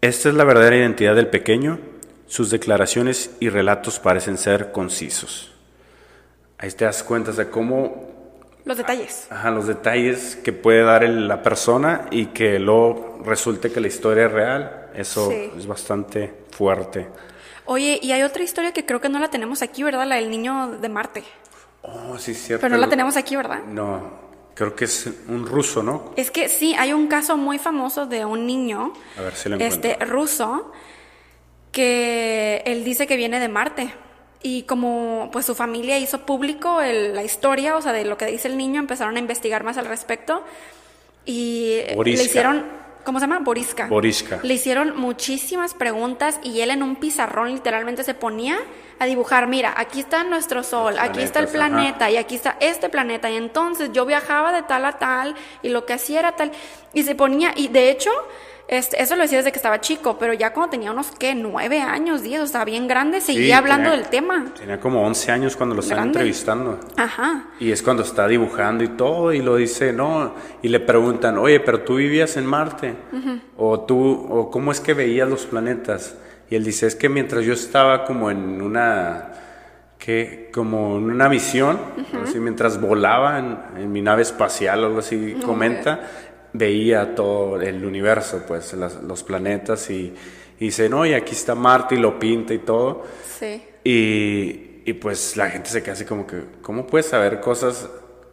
[0.00, 1.78] Esta es la verdadera identidad del pequeño.
[2.26, 5.52] Sus declaraciones y relatos parecen ser concisos.
[6.58, 8.08] Ahí te das cuenta de cómo
[8.64, 9.26] Los detalles.
[9.30, 13.88] Ajá, los detalles que puede dar el- la persona y que luego resulte que la
[13.88, 15.50] historia es real, eso Sí.
[15.56, 17.08] es bastante fuerte.
[17.66, 20.06] Oye, y hay otra historia que creo que no la tenemos aquí, ¿verdad?
[20.06, 21.22] La del niño de Marte.
[21.82, 22.62] Oh, sí, cierto.
[22.62, 23.62] Pero no la tenemos aquí, ¿verdad?
[23.64, 24.10] No,
[24.54, 26.12] creo que es un ruso, ¿no?
[26.16, 29.56] Es que sí, hay un caso muy famoso de un niño A ver si lo
[29.58, 30.72] este ruso
[31.72, 33.92] que él dice que viene de Marte
[34.42, 38.26] y como pues su familia hizo público el- la historia, o sea, de lo que
[38.26, 40.42] dice el niño, empezaron a investigar más al respecto
[41.24, 42.22] y Borisca.
[42.22, 42.66] le hicieron,
[43.04, 43.40] ¿cómo se llama?
[43.40, 43.86] Borisca.
[43.86, 44.40] Borisca.
[44.42, 48.58] Le hicieron muchísimas preguntas y él en un pizarrón literalmente se ponía
[48.98, 51.54] a dibujar, mira, aquí está nuestro sol, Los aquí está el ajá.
[51.54, 55.70] planeta y aquí está este planeta y entonces yo viajaba de tal a tal y
[55.70, 56.52] lo que hacía era tal
[56.92, 58.10] y se ponía y de hecho
[58.70, 61.34] este, eso lo decía desde que estaba chico, pero ya cuando tenía unos, ¿qué?
[61.34, 64.46] Nueve años, diez, o sea, bien grande, seguía Sí, hablando tenía- del tema.
[64.58, 66.18] Tenía como 11 años cuando lo están Grande.
[66.20, 66.78] entrevistando.
[66.96, 67.46] Ajá.
[67.58, 71.60] Y es cuando está dibujando y todo, y lo dice, no, y le preguntan, oye,
[71.60, 72.94] pero tú vivías en Marte,
[73.56, 76.14] o tú, o cómo es que veías los planetas.
[76.48, 79.32] Y él dice, es que mientras yo estaba como en una,
[79.98, 81.78] que, como en una misión,
[82.24, 86.00] así, mientras volaba en, en mi nave espacial o algo así, comenta,
[86.52, 90.12] veía todo el universo, pues, las- los planetas, y,
[90.58, 93.04] y dice, no, y aquí está Marte, y lo pinta y todo.
[93.38, 93.62] Sí.
[93.84, 97.88] Y, y pues la gente se queda así como que, ¿cómo puedes saber cosas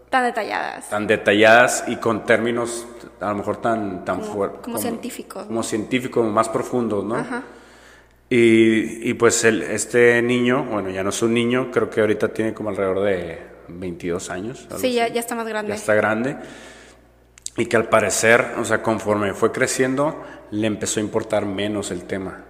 [0.10, 0.90] Tan detalladas.
[0.90, 2.88] tan detalladas y con términos
[3.20, 4.62] a lo mejor tan, tan Como- fuertes?
[4.62, 5.48] como científicos, ¿no?
[5.48, 7.18] Como científicos, más profundos, ¿no?
[8.30, 12.28] Y, y pues el, este niño, bueno, ya no es un niño, creo que ahorita
[12.30, 14.68] tiene como alrededor de 22 años.
[14.78, 15.70] Sí, ya, ya está más grande.
[15.70, 16.36] Ya está grande.
[17.58, 22.04] Y que al parecer, o sea, conforme fue creciendo, le empezó a importar menos el
[22.06, 22.44] tema.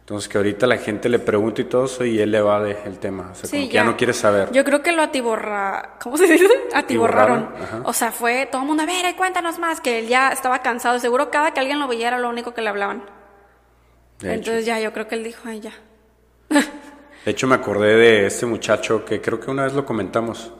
[0.00, 2.76] Entonces que ahorita la gente le pregunta y todo eso y él le va de
[2.84, 3.30] el tema.
[3.30, 3.84] O sea, Sí, como que ya.
[3.84, 4.50] no quiere saber.
[4.50, 5.98] Yo creo que lo atiborra...
[6.02, 6.48] ¿Cómo se dice?
[6.74, 7.48] Atiborraron.
[7.84, 10.62] O sea, fue todo el mundo, a ver, ay, cuéntanos más, que él ya estaba
[10.62, 10.98] cansado.
[10.98, 13.04] Seguro cada que alguien lo veía era lo único que le hablaban.
[14.18, 14.34] de, hecho.
[14.34, 15.72] Entonces ya, yo creo que él dijo, ay, ya.
[17.24, 20.52] De hecho, me acordé de este muchacho que creo que una vez lo comentamos,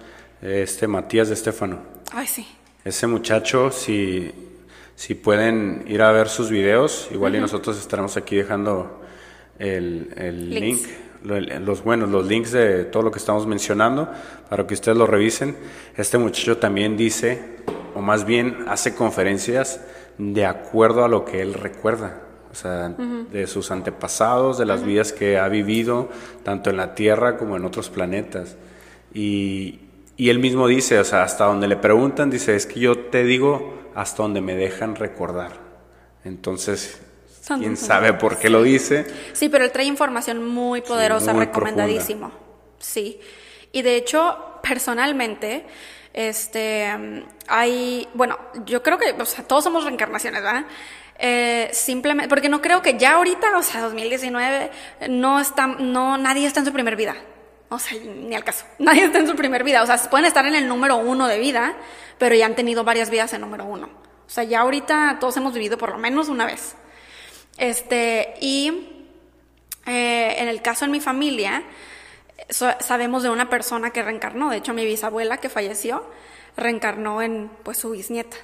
[0.42, 1.80] este Matías de Estefano.
[2.12, 2.46] Ay, sí.
[2.84, 4.32] Ese muchacho, si,
[4.96, 9.02] si pueden ir a ver sus videos, igual y nosotros estaremos aquí dejando
[9.58, 10.80] el, el link,
[11.22, 14.08] los buenos, los links de todo lo que estamos mencionando,
[14.48, 15.56] para que ustedes lo revisen.
[15.94, 17.58] Este muchacho también dice,
[17.94, 19.80] o más bien hace conferencias
[20.16, 22.22] de acuerdo a lo que él recuerda.
[22.50, 26.08] O sea, de sus antepasados, de las vidas que ha vivido,
[26.42, 28.56] tanto en la Tierra como en otros planetas.
[29.14, 29.80] Y,
[30.20, 33.24] y él mismo dice, o sea, hasta donde le preguntan, dice, es que yo te
[33.24, 35.52] digo hasta donde me dejan recordar.
[36.26, 37.00] Entonces,
[37.46, 39.06] quién sabe por qué lo dice.
[39.32, 42.32] Sí, pero él trae información muy poderosa, muy recomendadísimo.
[42.78, 43.18] Sí.
[43.72, 45.64] Y de hecho, personalmente,
[46.12, 50.66] este, hay, bueno, yo creo que, o sea, todos somos reencarnaciones, ¿verdad?
[51.18, 54.70] Eh, simplemente, porque no creo que ya ahorita, o sea, 2019,
[55.08, 57.16] no está, no, nadie está en su primer vida.
[57.70, 58.66] O sea, ni al caso.
[58.78, 59.82] Nadie está en su primer vida.
[59.82, 61.74] O sea, pueden estar en el número uno de vida,
[62.18, 63.88] pero ya han tenido varias vidas en número uno.
[64.26, 66.74] O sea, ya ahorita todos hemos vivido por lo menos una vez.
[67.58, 69.06] Este, y
[69.86, 71.62] eh, en el caso en mi familia,
[72.48, 74.50] so- sabemos de una persona que reencarnó.
[74.50, 76.04] De hecho, mi bisabuela que falleció
[76.56, 78.36] reencarnó en pues su bisnieta.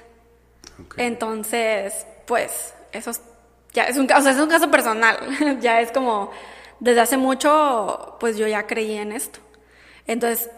[0.97, 3.21] Entonces, pues, eso es-
[3.73, 5.17] ya es un, o sea, es un caso personal.
[5.61, 6.31] ya es como,
[6.79, 9.39] desde hace mucho, pues yo ya creí en esto.
[10.05, 10.49] Entonces,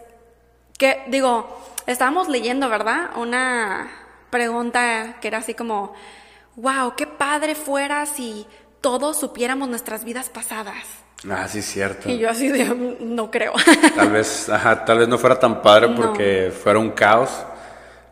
[0.78, 1.48] que digo,
[1.86, 3.10] estábamos leyendo, ¿verdad?
[3.16, 3.90] Una
[4.30, 5.92] pregunta que era así como,
[6.56, 8.46] wow, qué padre fuera si
[8.80, 10.76] todos supiéramos nuestras vidas pasadas.
[11.30, 12.08] Ah, sí, cierto.
[12.08, 13.52] Y yo así de, "Mm, no creo.
[13.94, 15.96] Tal vez, ajá, tal vez no fuera tan padre No.
[15.96, 17.30] porque fuera un caos.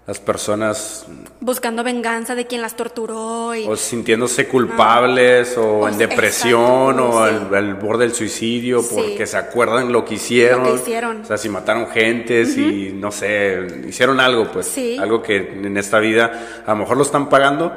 [0.09, 1.07] Las personas
[1.41, 3.67] Buscando venganza de quien las torturó y...
[3.69, 7.35] o sintiéndose culpables o, O en depresión exacto, o sí.
[7.51, 8.95] al, al borde del suicidio Sí.
[8.97, 10.63] porque se acuerdan lo que hicieron.
[10.65, 11.21] Lo que hicieron.
[11.21, 14.97] O sea, si mataron gente, si no sé, hicieron algo, pues Sí.
[14.99, 17.71] algo que en esta vida a lo mejor lo están pagando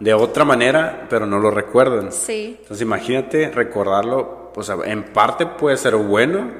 [0.00, 2.10] de otra manera, pero no lo recuerdan.
[2.12, 2.56] Sí.
[2.62, 6.50] Entonces imagínate recordarlo, pues en parte puede ser bueno,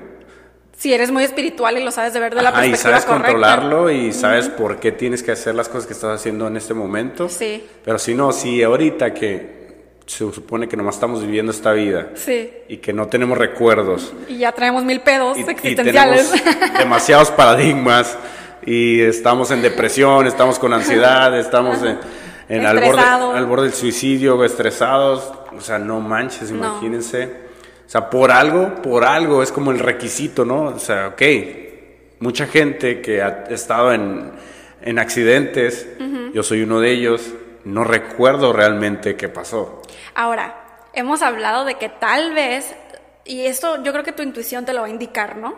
[0.76, 3.04] Si eres muy espiritual y lo sabes de ver de la Ajá, y perspectiva sabes
[3.06, 3.32] correcta.
[3.32, 6.74] controlarlo y sabes por qué tienes que hacer las cosas que estás haciendo en este
[6.74, 7.28] momento.
[7.28, 7.64] Sí.
[7.84, 9.64] Pero si no, si ahorita que
[10.06, 12.50] se supone que nomás estamos viviendo esta vida Sí.
[12.68, 16.30] y que no tenemos recuerdos Y ya traemos mil pedos y, y existenciales.
[16.30, 18.18] tenemos demasiados paradigmas
[18.66, 21.98] y estamos en depresión, estamos con ansiedad, estamos en,
[22.50, 23.32] en al, borde, Estresado.
[23.32, 26.80] al borde del suicidio, estresados, o sea, no manches, No.
[27.86, 30.64] O sea, por algo, por algo es como el requisito, ¿no?
[30.64, 31.22] O sea, ok,
[32.20, 34.32] mucha gente que ha estado en,
[34.80, 35.88] en accidentes,
[36.32, 37.32] yo soy uno de ellos,
[37.64, 39.82] no recuerdo realmente qué pasó.
[40.14, 42.74] Ahora, hemos hablado de que tal vez,
[43.24, 45.54] y esto yo creo que tu intuición te lo va a indicar, ¿no?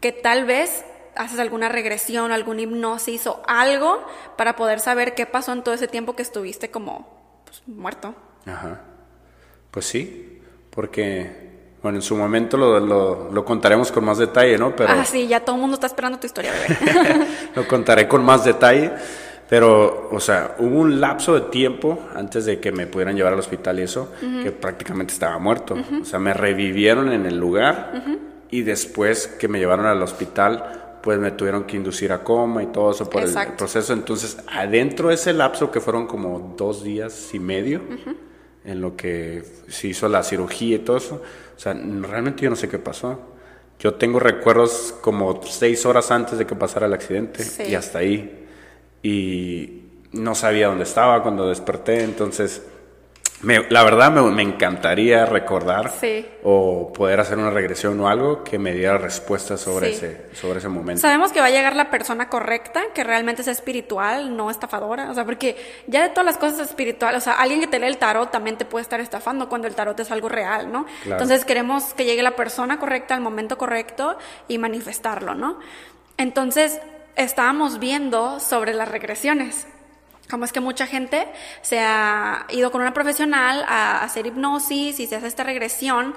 [0.00, 0.84] Que tal vez
[1.14, 4.04] haces alguna regresión, algún hipnosis o algo
[4.36, 8.14] para poder saber qué pasó en todo ese tiempo que estuviste como pues, muerto.
[8.46, 8.80] Ajá.
[9.70, 10.31] Pues sí,
[10.74, 14.74] porque, Bueno, en su momento lo, lo, lo contaremos con más detalle, ¿no?
[14.74, 14.92] Pero...
[14.92, 17.26] Ah, sí, ya todo el mundo está esperando tu historia, bebé.
[17.56, 18.92] lo contaré con más detalle.
[19.52, 23.38] Pero, o sea, hubo un lapso de tiempo antes de que me pudieran llevar al
[23.38, 24.10] hospital y eso,
[24.42, 25.76] que prácticamente estaba muerto.
[26.00, 27.92] O sea, me revivieron en el lugar
[28.50, 32.66] y después que me llevaron al hospital, pues me tuvieron que inducir a coma y
[32.68, 33.92] todo eso por el proceso.
[33.92, 37.82] Entonces, adentro de ese lapso, que fueron como dos días y medio,
[38.64, 41.22] en lo que se hizo la cirugía y todo eso,
[41.56, 43.20] o sea, realmente yo no sé qué pasó.
[43.78, 48.46] Yo tengo recuerdos como seis horas antes de que pasara el accidente y hasta ahí.
[49.02, 52.62] Y no sabía dónde estaba cuando desperté, entonces
[53.42, 55.92] la verdad me, encantaría recordar
[56.44, 60.68] o poder hacer una regresión o algo que me diera respuestas sobre, ese, sobre ese
[60.68, 61.00] momento.
[61.00, 65.14] Sabemos que va a llegar la persona correcta, que realmente es espiritual, no estafadora, o
[65.14, 65.56] sea, porque
[65.88, 68.56] ya de todas las cosas espirituales, o sea, alguien que te lee el tarot también
[68.56, 70.86] te puede estar estafando cuando el tarot es algo real, ¿no?
[71.04, 75.58] Entonces queremos que llegue la persona correcta al momento correcto y manifestarlo, ¿no?
[76.16, 76.80] Entonces,
[77.16, 79.66] estábamos viendo sobre las regresiones.
[80.32, 81.28] Como es que mucha gente
[81.60, 86.14] se ha ido con una profesional a hacer hipnosis y se hace esta regresión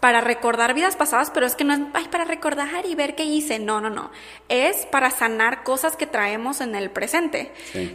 [0.00, 3.60] para recordar vidas pasadas, pero es que no es para recordar y ver qué hice.
[3.60, 4.10] No, no, no.
[4.48, 7.52] Es para sanar cosas que traemos en el presente.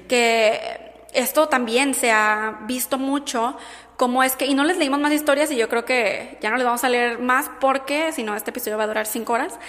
[0.08, 3.58] Que esto también se ha visto mucho
[3.98, 6.56] como es que, y no les leímos más historias y yo creo que ya no
[6.56, 9.60] les vamos a leer más porque si no este episodio va a durar cinco horas,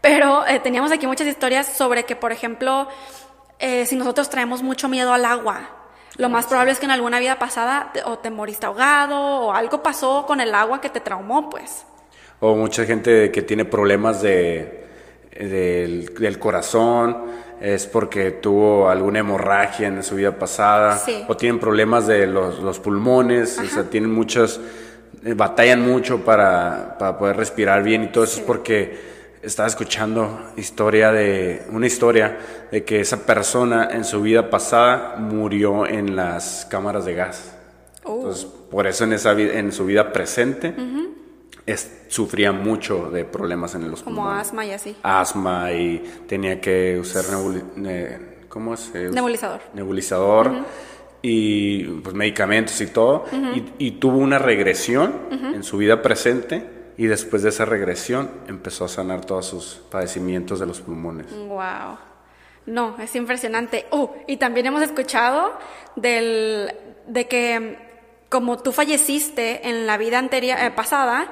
[0.00, 2.88] pero eh, teníamos aquí muchas historias sobre que, por ejemplo,
[3.58, 5.70] eh, si nosotros traemos mucho miedo al agua,
[6.18, 9.82] lo más probable es que en alguna vida pasada o te moriste ahogado o algo
[9.82, 11.84] pasó con el agua que te traumó, pues.
[12.40, 14.86] O mucha gente que tiene problemas de,
[15.38, 17.24] del, corazón,
[17.60, 23.58] es porque tuvo alguna hemorragia en su vida pasada, o tienen problemas de los, pulmones,
[23.58, 24.60] o sea, tienen muchas,
[25.24, 29.15] eh, batallan mucho para, para, poder respirar bien y todo eso es porque
[29.46, 32.38] estaba escuchando historia de una historia
[32.70, 37.56] de que esa persona en su vida pasada murió en las cámaras de gas.
[38.02, 38.16] Oh.
[38.16, 40.74] Entonces, por eso en esa en su vida presente
[42.08, 44.96] sufría mucho de problemas en los Como asma y así.
[45.02, 47.24] Asma y tenía que usar
[48.48, 48.92] ¿cómo es?
[48.94, 49.60] nebulizador.
[49.74, 50.52] Nebulizador.
[51.22, 53.24] Y pues medicamentos y todo.
[53.54, 58.84] y, y, tuvo una regresión en su vida presente y después de esa regresión empezó
[58.84, 61.26] a sanar todos sus padecimientos de los pulmones.
[61.30, 61.98] Wow.
[62.66, 63.86] No, es impresionante.
[63.90, 65.52] Oh, y también hemos escuchado
[65.94, 66.74] del,
[67.06, 67.78] de que
[68.28, 71.28] como tú falleciste en la vida anterior, eh, pasada,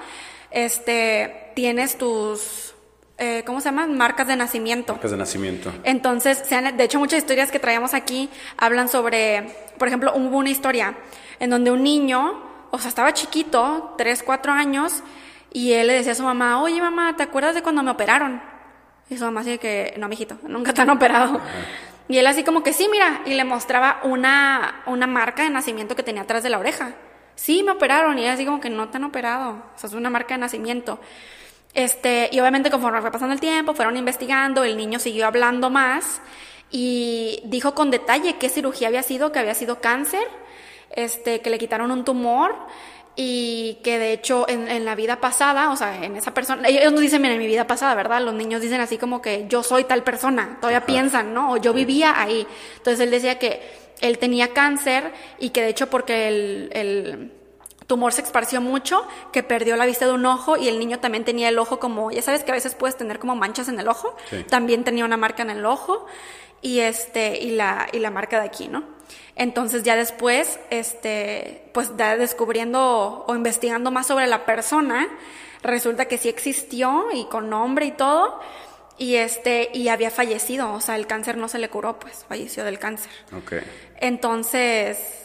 [0.50, 2.74] este, tienes tus,
[3.18, 3.96] eh, ¿cómo se llaman?
[3.96, 4.92] Marcas de nacimiento.
[4.92, 5.72] Marcas de nacimiento.
[5.82, 10.50] Entonces, se de hecho, muchas historias que traíamos aquí hablan sobre, por ejemplo, hubo una
[10.50, 10.96] historia
[11.40, 15.02] en donde un niño, o sea, estaba chiquito, 3, 4 años,
[15.54, 18.42] y él le decía a su mamá, oye mamá, ¿te acuerdas de cuando me operaron?
[19.08, 21.40] Y su mamá así que, no, mijito, nunca te han operado.
[22.08, 25.94] Y él así como que, sí, mira, y le mostraba una, una marca de nacimiento
[25.94, 26.94] que tenía atrás de la oreja.
[27.36, 28.18] Sí, me operaron.
[28.18, 29.52] Y él así como que no te han operado.
[29.74, 30.98] O sea, es una marca de nacimiento.
[31.72, 36.20] Este, y obviamente conforme fue pasando el tiempo, fueron investigando, el niño siguió hablando más
[36.70, 40.26] y dijo con detalle qué cirugía había sido, que había sido cáncer,
[40.90, 42.54] este, que le quitaron un tumor
[43.16, 47.00] y que de hecho en, la vida pasada, o sea, en esa persona, ellos no
[47.00, 48.20] dicen, mira, en mi vida pasada, ¿verdad?
[48.20, 51.52] Los niños dicen así como que yo soy tal persona, todavía piensan, ¿no?
[51.52, 52.46] O yo vivía ahí.
[52.76, 53.62] Entonces él decía que
[54.00, 56.28] él tenía cáncer y que de hecho porque
[56.72, 57.32] el,
[57.86, 61.22] tumor se esparció mucho, que perdió la vista de un ojo y el niño también
[61.24, 63.88] tenía el ojo como, ya sabes que a veces puedes tener como manchas en el
[63.88, 64.16] ojo,
[64.48, 66.06] también tenía una marca en el ojo
[66.64, 68.82] y este y la y la marca de aquí, ¿no?
[69.36, 75.08] Entonces ya después, este, pues ya descubriendo o, investigando más sobre la persona,
[75.62, 78.40] resulta que sí existió y con nombre y todo,
[78.96, 82.64] y este, y había fallecido, o sea, el cáncer no se le curó, pues falleció
[82.64, 83.10] del cáncer.
[83.44, 83.60] Okay.
[83.98, 85.23] Entonces,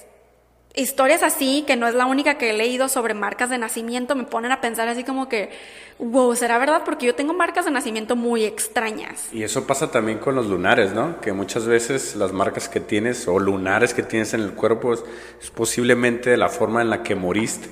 [0.75, 4.23] historias así, que no es la única que he leído sobre marcas de nacimiento, me
[4.23, 5.49] ponen a pensar así como que,
[5.97, 6.83] wow, ¿será verdad?
[6.85, 9.29] Porque yo tengo marcas de nacimiento muy extrañas.
[9.33, 11.19] Y eso pasa también con los lunares, ¿no?
[11.21, 15.03] Que muchas veces las marcas que tienes o lunares que tienes en el cuerpo es,
[15.53, 17.67] posiblemente la forma en la que moriste.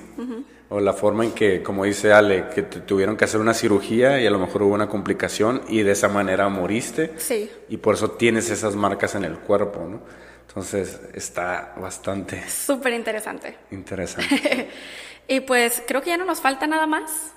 [0.70, 4.20] O la forma en que, como dice Ale, que te tuvieron que hacer una cirugía
[4.20, 7.12] y a lo mejor hubo una complicación y de esa manera moriste.
[7.16, 7.50] Sí.
[7.70, 10.00] Y por eso tienes esas marcas en el cuerpo, ¿no?
[10.48, 12.48] Entonces está bastante...
[12.48, 13.56] Súper interesante.
[13.70, 14.70] Interesante.
[15.28, 17.32] y pues creo que ya no nos falta nada más.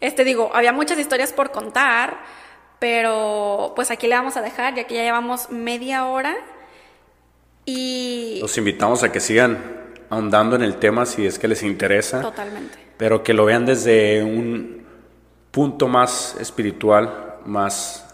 [0.00, 2.18] Este digo, había muchas historias por contar,
[2.78, 6.36] pero pues aquí le vamos a dejar, ya que ya llevamos media hora.
[7.64, 8.38] Y...
[8.40, 9.78] Los invitamos a que sigan
[10.10, 12.20] ahondando en el tema si es que les interesa.
[12.20, 12.78] Totalmente.
[12.96, 14.84] pero que lo vean desde un
[15.52, 18.04] punto más espiritual, más,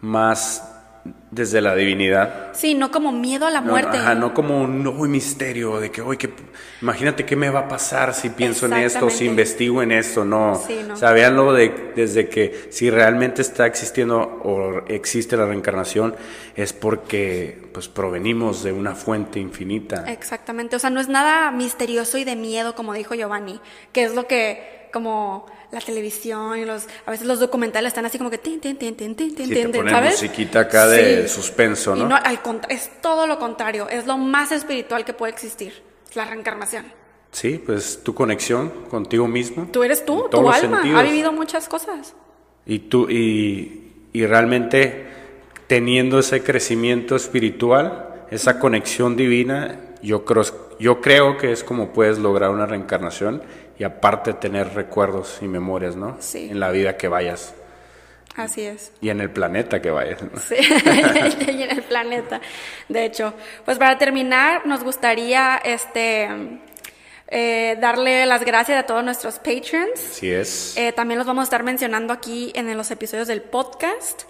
[0.00, 0.67] más
[1.30, 2.52] desde la divinidad.
[2.54, 3.98] Sí, no como miedo a la No, muerte.
[3.98, 6.30] ajá, no como un uy, misterio de que, hoy que,
[6.80, 10.54] imagínate qué me va a pasar si pienso en esto, si investigo en esto, no.
[10.66, 10.94] Sí, no.
[10.94, 16.14] O sea, véanlo de, desde que si realmente está existiendo o existe la reencarnación,
[16.56, 20.04] es porque pues provenimos de una fuente infinita.
[20.10, 23.60] Exactamente, o sea, no es nada misterioso y de miedo, como dijo Giovanni,
[23.92, 28.18] que es lo que, como la televisión y los, a veces los documentales están así
[28.18, 30.12] como que, tin, tin, tin, tin, tin, tin, Si te tin, ponen ¿sabes?
[30.12, 31.34] musiquita acá de Sí.
[31.34, 32.08] suspenso, Y ¿no?
[32.08, 35.82] no, al es todo lo contrario, es lo más espiritual que puede existir,
[36.14, 36.86] la reencarnación.
[37.30, 39.68] Sí, pues tu conexión contigo mismo.
[39.70, 40.98] Tú eres tú, tu alma, sentidos.
[41.00, 42.14] ha vivido muchas cosas.
[42.64, 45.06] Y tú, y, y realmente
[45.66, 50.42] teniendo ese crecimiento espiritual, esa conexión divina, yo creo,
[50.78, 53.42] yo creo que es como puedes lograr una reencarnación
[53.78, 56.16] y aparte tener recuerdos y memorias, ¿no?
[56.20, 56.48] Sí.
[56.50, 57.54] En la vida que vayas
[58.36, 58.92] Así es.
[59.00, 60.22] y en el planeta que vayas.
[60.22, 60.38] ¿no?
[60.40, 60.54] Sí,
[61.48, 62.40] y en el planeta.
[62.88, 66.28] De hecho, pues para terminar, nos gustaría este
[67.28, 70.12] eh, darle las gracias a todos nuestros patrons.
[70.12, 70.76] Así es.
[70.76, 74.22] Eh, también los vamos a estar mencionando aquí en los episodios del podcast.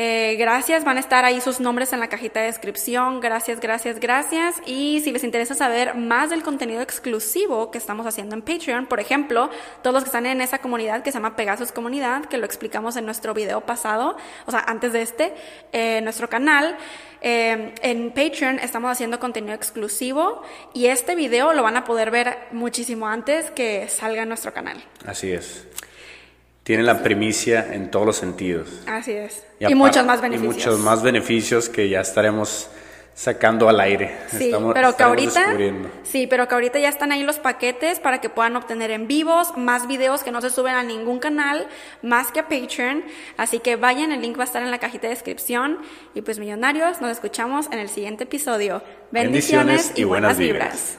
[0.00, 3.18] Eh, gracias, van a estar ahí sus nombres en la cajita de descripción.
[3.18, 4.54] Gracias, gracias, gracias.
[4.64, 9.00] Y si les interesa saber más del contenido exclusivo que estamos haciendo en Patreon, por
[9.00, 9.50] ejemplo,
[9.82, 12.96] todos los que están en esa comunidad que se llama Pegasus Comunidad, que lo explicamos
[12.96, 15.34] en nuestro video pasado, o sea, antes de este,
[15.72, 16.76] eh, nuestro canal.
[17.20, 20.42] Eh, en Patreon estamos haciendo contenido exclusivo
[20.74, 24.80] y este video lo van a poder ver muchísimo antes que salga en nuestro canal.
[25.04, 25.66] Así es.
[26.68, 28.68] Tiene la primicia en todos los sentidos.
[28.86, 29.42] Así es.
[29.58, 30.54] Y, muchos más beneficios.
[30.54, 32.68] Y muchos más beneficios que ya estaremos
[33.14, 34.14] sacando al aire.
[34.30, 35.90] Sí, Estamos- pero que ahorita, descubriendo.
[36.02, 39.56] sí, pero que ahorita ya están ahí los paquetes para que puedan obtener en vivos
[39.56, 41.66] más videos que no se suben a ningún canal
[42.02, 43.02] más que a Patreon.
[43.38, 45.78] Así que vayan, el link va a estar en la cajita de descripción.
[46.14, 48.82] Y pues millonarios, nos escuchamos en el siguiente episodio.
[49.10, 50.98] Bendiciones, Bendiciones y buenas vibras.